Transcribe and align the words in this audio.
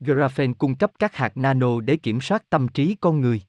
Graphene 0.00 0.52
cung 0.58 0.74
cấp 0.74 0.92
các 0.98 1.16
hạt 1.16 1.36
nano 1.36 1.80
để 1.80 1.96
kiểm 1.96 2.20
soát 2.20 2.50
tâm 2.50 2.68
trí 2.68 2.96
con 3.00 3.20
người. 3.20 3.42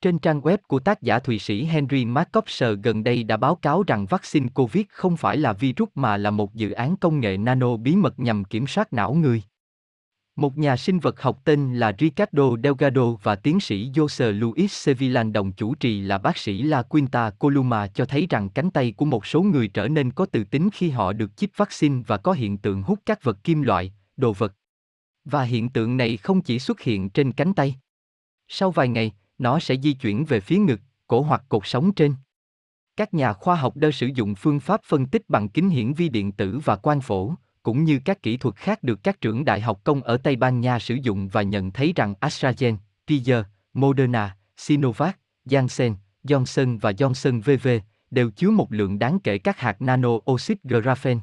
Trên 0.00 0.18
trang 0.18 0.40
web 0.40 0.58
của 0.68 0.78
tác 0.78 1.02
giả 1.02 1.18
Thụy 1.18 1.38
Sĩ 1.38 1.64
Henry 1.64 2.04
Markovser 2.04 2.78
gần 2.82 3.04
đây 3.04 3.22
đã 3.22 3.36
báo 3.36 3.54
cáo 3.54 3.82
rằng 3.82 4.06
vaccine 4.06 4.48
COVID 4.54 4.84
không 4.90 5.16
phải 5.16 5.36
là 5.36 5.52
virus 5.52 5.88
mà 5.94 6.16
là 6.16 6.30
một 6.30 6.54
dự 6.54 6.70
án 6.70 6.96
công 6.96 7.20
nghệ 7.20 7.36
nano 7.36 7.76
bí 7.76 7.96
mật 7.96 8.20
nhằm 8.20 8.44
kiểm 8.44 8.66
soát 8.66 8.92
não 8.92 9.14
người. 9.14 9.42
Một 10.36 10.58
nhà 10.58 10.76
sinh 10.76 10.98
vật 10.98 11.22
học 11.22 11.40
tên 11.44 11.74
là 11.74 11.92
Ricardo 11.98 12.42
Delgado 12.62 13.10
và 13.22 13.36
tiến 13.36 13.60
sĩ 13.60 13.90
Jose 13.90 14.32
Luis 14.38 14.72
Sevillan 14.72 15.32
đồng 15.32 15.52
chủ 15.52 15.74
trì 15.74 16.00
là 16.00 16.18
bác 16.18 16.38
sĩ 16.38 16.62
La 16.62 16.82
Quinta 16.82 17.30
Columa 17.30 17.86
cho 17.86 18.04
thấy 18.04 18.26
rằng 18.30 18.48
cánh 18.48 18.70
tay 18.70 18.92
của 18.96 19.04
một 19.04 19.26
số 19.26 19.42
người 19.42 19.68
trở 19.68 19.88
nên 19.88 20.10
có 20.10 20.26
từ 20.26 20.44
tính 20.44 20.68
khi 20.72 20.90
họ 20.90 21.12
được 21.12 21.36
chích 21.36 21.56
vaccine 21.56 22.02
và 22.06 22.16
có 22.16 22.32
hiện 22.32 22.58
tượng 22.58 22.82
hút 22.82 22.98
các 23.06 23.24
vật 23.24 23.44
kim 23.44 23.62
loại, 23.62 23.92
đồ 24.16 24.32
vật. 24.32 24.54
Và 25.30 25.42
hiện 25.42 25.68
tượng 25.68 25.96
này 25.96 26.16
không 26.16 26.40
chỉ 26.40 26.58
xuất 26.58 26.80
hiện 26.80 27.10
trên 27.10 27.32
cánh 27.32 27.54
tay. 27.54 27.76
Sau 28.48 28.70
vài 28.70 28.88
ngày, 28.88 29.12
nó 29.38 29.58
sẽ 29.58 29.76
di 29.82 29.92
chuyển 29.92 30.24
về 30.24 30.40
phía 30.40 30.58
ngực, 30.58 30.80
cổ 31.06 31.22
hoặc 31.22 31.42
cột 31.48 31.62
sống 31.66 31.92
trên. 31.92 32.14
Các 32.96 33.14
nhà 33.14 33.32
khoa 33.32 33.54
học 33.54 33.76
đã 33.76 33.90
sử 33.90 34.06
dụng 34.14 34.34
phương 34.34 34.60
pháp 34.60 34.80
phân 34.84 35.06
tích 35.06 35.22
bằng 35.28 35.48
kính 35.48 35.68
hiển 35.68 35.92
vi 35.92 36.08
điện 36.08 36.32
tử 36.32 36.60
và 36.64 36.76
quang 36.76 37.00
phổ, 37.00 37.34
cũng 37.62 37.84
như 37.84 38.00
các 38.04 38.22
kỹ 38.22 38.36
thuật 38.36 38.56
khác 38.56 38.82
được 38.82 39.02
các 39.02 39.20
trưởng 39.20 39.44
đại 39.44 39.60
học 39.60 39.80
công 39.84 40.02
ở 40.02 40.16
Tây 40.16 40.36
Ban 40.36 40.60
Nha 40.60 40.78
sử 40.78 40.94
dụng 40.94 41.28
và 41.28 41.42
nhận 41.42 41.70
thấy 41.70 41.92
rằng 41.96 42.14
AstraZeneca, 42.20 42.76
Pfizer, 43.06 43.42
Moderna, 43.72 44.36
Sinovac, 44.56 45.18
Janssen, 45.46 45.94
Johnson 46.24 46.78
và 46.78 46.92
Johnson 46.92 47.40
VV 47.40 47.68
đều 48.10 48.30
chứa 48.30 48.50
một 48.50 48.72
lượng 48.72 48.98
đáng 48.98 49.18
kể 49.20 49.38
các 49.38 49.58
hạt 49.58 49.82
nano 49.82 50.10
oxit 50.30 50.62
graphene. 50.62 51.20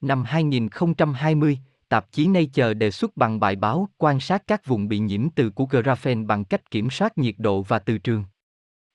Năm 0.00 0.24
2020, 0.24 1.58
tạp 1.94 2.12
chí 2.12 2.26
Nature 2.26 2.74
đề 2.74 2.90
xuất 2.90 3.16
bằng 3.16 3.40
bài 3.40 3.56
báo 3.56 3.88
quan 3.98 4.20
sát 4.20 4.42
các 4.46 4.66
vùng 4.66 4.88
bị 4.88 4.98
nhiễm 4.98 5.30
từ 5.30 5.50
của 5.50 5.64
graphene 5.64 6.24
bằng 6.24 6.44
cách 6.44 6.70
kiểm 6.70 6.90
soát 6.90 7.18
nhiệt 7.18 7.34
độ 7.38 7.62
và 7.62 7.78
từ 7.78 7.98
trường. 7.98 8.24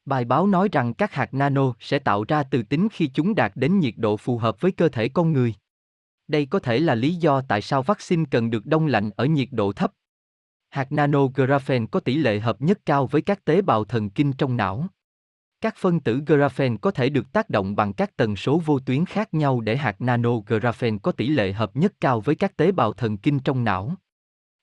Bài 0.06 0.26
báo 0.26 0.48
nói 0.48 0.70
rằng 0.72 0.94
các 0.94 1.14
hạt 1.14 1.34
nano 1.34 1.74
sẽ 1.80 2.00
tạo 2.00 2.26
ra 2.28 2.44
từ 2.44 2.64
tính 2.64 2.88
khi 2.92 3.08
chúng 3.14 3.36
đạt 3.36 3.52
đến 3.56 3.80
nhiệt 3.80 3.94
độ 3.98 4.18
phù 4.18 4.38
hợp 4.38 4.62
với 4.62 4.72
cơ 4.72 4.90
thể 4.90 5.10
con 5.10 5.34
người. 5.34 5.54
Đây 6.28 6.46
có 6.46 6.60
thể 6.60 6.80
là 6.80 6.96
lý 6.96 7.16
do 7.16 7.42
tại 7.42 7.62
sao 7.62 7.84
vaccine 7.84 8.24
cần 8.32 8.50
được 8.50 8.66
đông 8.66 8.88
lạnh 8.88 9.10
ở 9.16 9.26
nhiệt 9.26 9.48
độ 9.52 9.72
thấp. 9.72 9.92
Hạt 10.70 10.92
nano 10.92 11.28
graphene 11.28 11.86
có 11.92 12.00
tỷ 12.00 12.16
lệ 12.16 12.40
hợp 12.40 12.62
nhất 12.62 12.80
cao 12.86 13.08
với 13.08 13.22
các 13.22 13.46
tế 13.46 13.62
bào 13.62 13.86
thần 13.86 14.10
kinh 14.10 14.34
trong 14.34 14.58
não. 14.58 14.88
Các 15.62 15.76
phân 15.78 16.00
tử 16.00 16.22
graphene 16.26 16.76
có 16.82 16.92
thể 16.92 17.10
được 17.10 17.32
tác 17.32 17.50
động 17.50 17.76
bằng 17.76 17.94
các 17.94 18.18
tần 18.18 18.36
số 18.36 18.62
vô 18.66 18.80
tuyến 18.80 19.06
khác 19.06 19.34
nhau 19.34 19.62
để 19.62 19.78
hạt 19.78 20.02
nano 20.02 20.38
graphene 20.48 20.98
có 21.04 21.12
tỷ 21.12 21.28
lệ 21.28 21.52
hợp 21.52 21.76
nhất 21.76 21.94
cao 22.02 22.22
với 22.22 22.36
các 22.36 22.58
tế 22.58 22.72
bào 22.72 22.94
thần 22.94 23.18
kinh 23.18 23.40
trong 23.40 23.64
não. 23.64 23.96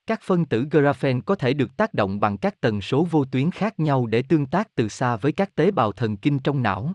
Các 0.07 0.21
phân 0.21 0.45
tử 0.45 0.67
graphene 0.71 1.19
có 1.25 1.35
thể 1.35 1.53
được 1.53 1.77
tác 1.77 1.93
động 1.93 2.19
bằng 2.19 2.37
các 2.37 2.61
tần 2.61 2.81
số 2.81 3.03
vô 3.03 3.25
tuyến 3.25 3.51
khác 3.51 3.79
nhau 3.79 4.05
để 4.05 4.21
tương 4.21 4.45
tác 4.45 4.75
từ 4.75 4.87
xa 4.87 5.15
với 5.15 5.31
các 5.31 5.55
tế 5.55 5.71
bào 5.71 5.91
thần 5.91 6.17
kinh 6.17 6.39
trong 6.39 6.63
não. 6.63 6.93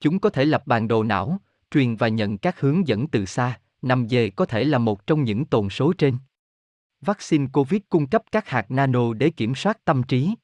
Chúng 0.00 0.18
có 0.18 0.30
thể 0.30 0.44
lập 0.44 0.62
bản 0.66 0.88
đồ 0.88 1.02
não, 1.02 1.40
truyền 1.70 1.96
và 1.96 2.08
nhận 2.08 2.38
các 2.38 2.60
hướng 2.60 2.88
dẫn 2.88 3.08
từ 3.08 3.24
xa, 3.24 3.60
5G 3.82 4.30
có 4.36 4.46
thể 4.46 4.64
là 4.64 4.78
một 4.78 5.06
trong 5.06 5.24
những 5.24 5.44
tồn 5.44 5.68
số 5.68 5.92
trên. 5.92 6.16
Vaccine 7.00 7.46
COVID 7.52 7.80
cung 7.88 8.06
cấp 8.06 8.22
các 8.32 8.48
hạt 8.48 8.70
nano 8.70 9.12
để 9.12 9.30
kiểm 9.30 9.54
soát 9.54 9.84
tâm 9.84 10.02
trí. 10.02 10.34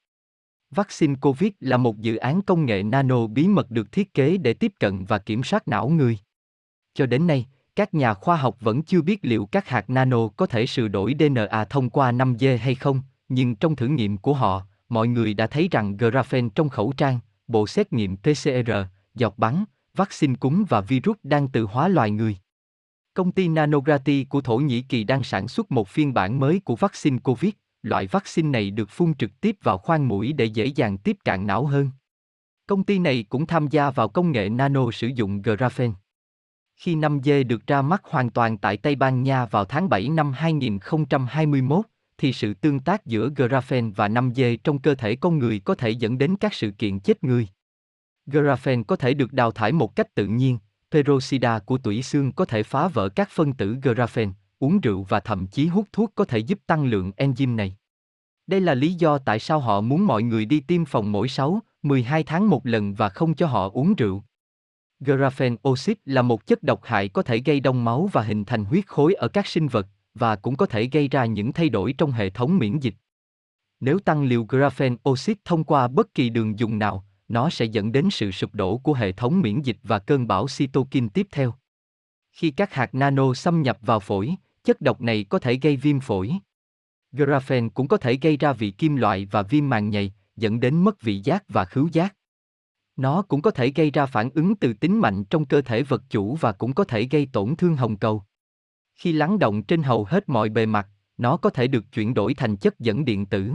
Vaccine 0.71 1.15
COVID 1.21 1.51
là 1.61 1.77
một 1.77 1.99
dự 1.99 2.17
án 2.17 2.43
công 2.43 2.67
nghệ 2.67 2.83
nano 2.83 3.27
bí 3.27 3.49
mật 3.49 3.71
được 3.71 3.93
thiết 3.93 4.15
kế 4.15 4.37
để 4.37 4.55
tiếp 4.55 4.73
cận 4.81 5.05
và 5.05 5.19
kiểm 5.19 5.43
soát 5.43 5.69
não 5.69 5.89
người. 5.89 6.19
Cho 6.95 7.07
đến 7.07 7.27
nay, 7.27 7.47
các 7.77 7.95
nhà 7.95 8.15
khoa 8.15 8.37
học 8.37 8.57
vẫn 8.61 8.83
chưa 8.83 9.03
biết 9.03 9.19
liệu 9.23 9.47
các 9.47 9.69
hạt 9.69 9.91
nano 9.91 10.29
có 10.29 10.47
thể 10.47 10.67
sửa 10.67 10.89
đổi 10.89 11.15
DNA 11.19 11.65
thông 11.65 11.91
qua 11.91 12.13
5G 12.13 12.59
hay 12.59 12.75
không, 12.75 13.01
nhưng 13.29 13.55
trong 13.55 13.77
thử 13.77 13.87
nghiệm 13.87 14.17
của 14.17 14.35
họ, 14.35 14.63
mọi 14.89 15.09
người 15.09 15.35
đã 15.35 15.47
thấy 15.47 15.69
rằng 15.71 15.97
graphene 15.97 16.49
trong 16.55 16.69
khẩu 16.69 16.93
trang, 16.97 17.19
bộ 17.49 17.67
xét 17.67 17.93
nghiệm 17.93 18.17
PCR, 18.17 18.71
giọt 19.15 19.39
bắn, 19.39 19.65
vaccine 19.95 20.35
cúm 20.41 20.65
và 20.69 20.81
virus 20.81 21.17
đang 21.23 21.49
tự 21.49 21.65
hóa 21.65 21.89
loài 21.89 22.11
người. 22.11 22.37
Công 23.15 23.33
ty 23.33 23.49
Nanograti 23.49 24.25
của 24.25 24.41
Thổ 24.41 24.57
Nhĩ 24.57 24.83
Kỳ 24.83 25.05
đang 25.05 25.23
sản 25.23 25.49
xuất 25.49 25.73
một 25.73 25.89
phiên 25.89 26.15
bản 26.15 26.41
mới 26.41 26.61
của 26.65 26.77
vaccine 26.77 27.19
COVID. 27.19 27.53
Loại 27.87 28.07
vaccine 28.07 28.49
này 28.49 28.71
được 28.71 28.91
phun 28.91 29.15
trực 29.15 29.41
tiếp 29.41 29.57
vào 29.63 29.79
khoang 29.79 30.09
mũi 30.09 30.33
để 30.33 30.45
dễ 30.45 30.67
dàng 30.67 30.99
tiếp 30.99 31.17
cận 31.25 31.47
não 31.47 31.67
hơn. 31.67 31.91
Công 32.67 32.85
ty 32.85 32.99
này 32.99 33.25
cũng 33.29 33.47
tham 33.47 33.69
gia 33.69 33.91
vào 33.91 34.09
công 34.09 34.33
nghệ 34.33 34.49
nano 34.49 34.91
sử 34.91 35.07
dụng 35.07 35.43
graphene. 35.43 35.95
Khi 36.77 36.97
5G 36.97 37.47
được 37.47 37.67
ra 37.67 37.83
mắt 37.83 38.03
hoàn 38.05 38.31
toàn 38.31 38.59
tại 38.59 38.77
Tây 38.77 38.95
Ban 38.95 39.23
Nha 39.23 39.45
vào 39.45 39.65
tháng 39.65 39.89
7 39.89 40.09
năm 40.09 40.33
2021, 40.33 41.87
thì 42.19 42.33
sự 42.33 42.55
tương 42.55 42.81
tác 42.81 43.07
giữa 43.07 43.31
graphene 43.37 43.91
và 43.97 44.09
5G 44.09 44.57
trong 44.65 44.79
cơ 44.79 44.95
thể 44.95 45.17
con 45.17 45.39
người 45.39 45.59
có 45.59 45.75
thể 45.75 45.91
dẫn 45.91 46.19
đến 46.19 46.37
các 46.37 46.55
sự 46.55 46.71
kiện 46.71 47.01
chết 47.01 47.25
người. 47.25 47.49
Graphene 48.27 48.83
có 48.83 48.97
thể 48.97 49.15
được 49.15 49.33
đào 49.33 49.51
thải 49.51 49.73
một 49.73 49.97
cách 49.97 50.15
tự 50.15 50.27
nhiên, 50.27 50.59
peroxida 50.91 51.59
của 51.59 51.79
tủy 51.79 52.03
xương 52.03 52.33
có 52.33 52.45
thể 52.45 52.63
phá 52.63 52.89
vỡ 52.89 53.09
các 53.09 53.29
phân 53.31 53.53
tử 53.53 53.77
graphene, 53.83 54.33
uống 54.59 54.81
rượu 54.81 55.03
và 55.03 55.21
thậm 55.21 55.47
chí 55.47 55.67
hút 55.67 55.89
thuốc 55.93 56.13
có 56.15 56.25
thể 56.25 56.39
giúp 56.39 56.59
tăng 56.67 56.85
lượng 56.85 57.13
enzyme 57.17 57.55
này. 57.55 57.77
Đây 58.47 58.61
là 58.61 58.75
lý 58.75 58.95
do 58.95 59.19
tại 59.19 59.39
sao 59.39 59.61
họ 59.61 59.81
muốn 59.81 60.07
mọi 60.07 60.23
người 60.23 60.45
đi 60.45 60.61
tiêm 60.61 60.85
phòng 60.85 61.13
mỗi 61.13 61.29
6, 61.29 61.61
12 61.83 62.23
tháng 62.23 62.49
một 62.49 62.67
lần 62.67 62.95
và 62.95 63.09
không 63.09 63.35
cho 63.35 63.47
họ 63.47 63.71
uống 63.71 63.95
rượu. 63.95 64.23
Graphene 65.01 65.57
oxide 65.69 66.01
là 66.05 66.23
một 66.23 66.47
chất 66.47 66.63
độc 66.63 66.81
hại 66.85 67.09
có 67.09 67.23
thể 67.23 67.39
gây 67.39 67.61
đông 67.61 67.85
máu 67.85 68.09
và 68.13 68.23
hình 68.23 68.45
thành 68.45 68.65
huyết 68.65 68.87
khối 68.87 69.15
ở 69.15 69.29
các 69.29 69.47
sinh 69.47 69.69
vật, 69.69 69.87
và 70.15 70.37
cũng 70.37 70.57
có 70.57 70.67
thể 70.67 70.89
gây 70.93 71.09
ra 71.09 71.25
những 71.25 71.53
thay 71.53 71.69
đổi 71.69 71.93
trong 71.93 72.13
hệ 72.13 72.31
thống 72.31 72.59
miễn 72.59 72.79
dịch. 72.79 72.95
Nếu 73.81 73.99
tăng 73.99 74.25
liều 74.25 74.45
graphene 74.45 74.97
oxide 75.09 75.41
thông 75.45 75.65
qua 75.65 75.89
bất 75.89 76.15
kỳ 76.15 76.29
đường 76.29 76.59
dùng 76.59 76.79
nào, 76.79 77.05
nó 77.29 77.51
sẽ 77.51 77.65
dẫn 77.65 77.93
đến 77.93 78.09
sự 78.11 78.31
sụp 78.31 78.55
đổ 78.55 78.79
của 78.79 78.95
hệ 78.95 79.13
thống 79.13 79.41
miễn 79.41 79.63
dịch 79.63 79.79
và 79.83 79.99
cơn 79.99 80.27
bão 80.27 80.47
cytokine 80.57 81.09
tiếp 81.15 81.27
theo. 81.31 81.55
Khi 82.33 82.51
các 82.51 82.75
hạt 82.75 82.95
nano 82.95 83.35
xâm 83.35 83.63
nhập 83.63 83.79
vào 83.83 84.01
phổi, 84.01 84.37
chất 84.67 84.81
độc 84.81 85.01
này 85.01 85.25
có 85.25 85.39
thể 85.39 85.55
gây 85.55 85.77
viêm 85.77 86.01
phổi. 86.01 86.33
Graphene 87.13 87.69
cũng 87.75 87.89
có 87.89 87.97
thể 87.97 88.19
gây 88.23 88.37
ra 88.37 88.53
vị 88.53 88.71
kim 88.71 88.97
loại 88.97 89.29
và 89.31 89.43
viêm 89.43 89.69
màng 89.69 89.91
nhầy, 89.91 90.13
dẫn 90.37 90.61
đến 90.61 90.85
mất 90.85 91.03
vị 91.03 91.21
giác 91.25 91.45
và 91.49 91.65
khứu 91.65 91.89
giác. 91.93 92.17
Nó 92.97 93.23
cũng 93.23 93.43
có 93.43 93.51
thể 93.51 93.73
gây 93.77 93.91
ra 93.91 94.07
phản 94.07 94.31
ứng 94.31 94.57
từ 94.57 94.73
tính 94.73 95.01
mạnh 95.01 95.25
trong 95.25 95.47
cơ 95.47 95.63
thể 95.63 95.83
vật 95.83 96.03
chủ 96.11 96.37
và 96.37 96.53
cũng 96.53 96.75
có 96.75 96.85
thể 96.85 97.05
gây 97.05 97.29
tổn 97.33 97.57
thương 97.57 97.77
hồng 97.77 97.97
cầu. 97.97 98.23
Khi 98.95 99.13
lắng 99.13 99.39
động 99.39 99.63
trên 99.63 99.83
hầu 99.83 100.05
hết 100.05 100.29
mọi 100.29 100.49
bề 100.49 100.67
mặt, 100.67 100.89
nó 101.17 101.37
có 101.37 101.51
thể 101.51 101.67
được 101.67 101.85
chuyển 101.93 102.15
đổi 102.15 102.35
thành 102.35 102.57
chất 102.57 102.79
dẫn 102.79 103.05
điện 103.05 103.27
tử. 103.27 103.53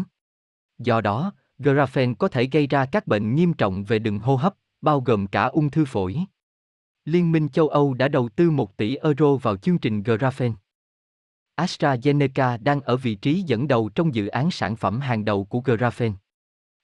Do 0.80 1.02
đó, 1.02 1.34
Graphene 1.60 2.14
có 2.20 2.28
thể 2.28 2.48
gây 2.52 2.68
ra 2.68 2.86
các 2.86 3.08
bệnh 3.08 3.36
nghiêm 3.36 3.54
trọng 3.54 3.84
về 3.84 4.00
đường 4.00 4.20
hô 4.20 4.36
hấp, 4.36 4.54
bao 4.82 5.02
gồm 5.02 5.28
cả 5.28 5.44
ung 5.44 5.70
thư 5.70 5.86
phổi. 5.86 6.18
Liên 7.06 7.32
minh 7.32 7.50
châu 7.50 7.68
Âu 7.68 7.94
đã 7.94 8.08
đầu 8.08 8.30
tư 8.30 8.52
1 8.52 8.78
tỷ 8.78 8.96
euro 8.96 9.36
vào 9.36 9.58
chương 9.58 9.78
trình 9.78 10.04
Graphene. 10.04 10.56
AstraZeneca 11.66 12.58
đang 12.64 12.82
ở 12.82 12.98
vị 12.98 13.16
trí 13.16 13.42
dẫn 13.42 13.68
đầu 13.68 13.90
trong 13.96 14.16
dự 14.16 14.28
án 14.28 14.52
sản 14.52 14.76
phẩm 14.76 15.00
hàng 15.00 15.26
đầu 15.26 15.46
của 15.46 15.60
Graphene. 15.60 16.16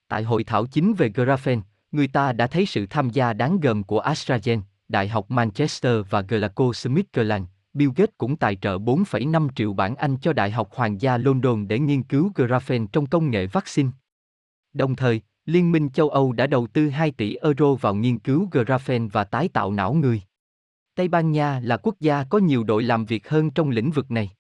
Tại 0.08 0.24
hội 0.24 0.44
thảo 0.44 0.66
chính 0.66 0.94
về 0.94 1.10
Graphene, 1.10 1.62
người 1.92 2.08
ta 2.08 2.34
đã 2.34 2.48
thấy 2.48 2.66
sự 2.66 2.86
tham 2.90 3.10
gia 3.10 3.34
đáng 3.34 3.60
gờm 3.60 3.84
của 3.84 4.02
AstraZeneca, 4.02 4.62
Đại 4.88 5.08
học 5.08 5.32
Manchester 5.32 6.02
và 6.10 6.22
GlaxoSmithKline. 6.22 7.46
Bill 7.74 7.92
Gates 7.96 8.14
cũng 8.18 8.36
tài 8.36 8.56
trợ 8.56 8.78
4,5 8.78 9.50
triệu 9.56 9.74
bảng 9.74 9.96
Anh 9.96 10.18
cho 10.18 10.34
Đại 10.34 10.52
học 10.52 10.70
Hoàng 10.72 11.02
gia 11.02 11.18
London 11.18 11.68
để 11.68 11.80
nghiên 11.80 12.04
cứu 12.04 12.32
Graphene 12.36 12.86
trong 12.92 13.06
công 13.06 13.32
nghệ 13.32 13.48
vaccine. 13.48 13.90
Đồng 14.74 14.96
thời, 14.96 15.22
Liên 15.48 15.72
minh 15.72 15.90
châu 15.90 16.10
Âu 16.10 16.32
đã 16.32 16.48
đầu 16.48 16.68
tư 16.68 16.90
2 16.90 17.12
tỷ 17.12 17.36
euro 17.36 17.74
vào 17.74 17.96
nghiên 17.96 18.20
cứu 18.20 18.48
graphene 18.52 19.08
và 19.12 19.24
tái 19.24 19.50
tạo 19.54 19.72
não 19.72 19.94
người. 19.94 20.22
Tây 20.96 21.08
Ban 21.08 21.32
Nha 21.32 21.60
là 21.64 21.78
quốc 21.78 21.96
gia 22.00 22.24
có 22.24 22.38
nhiều 22.38 22.64
đội 22.64 22.84
làm 22.84 23.06
việc 23.06 23.30
hơn 23.30 23.52
trong 23.52 23.70
lĩnh 23.70 23.92
vực 23.92 24.12
này. 24.12 24.37